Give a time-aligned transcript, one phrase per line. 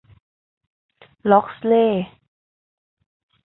[1.29, 2.05] ล็อกซเล่ย์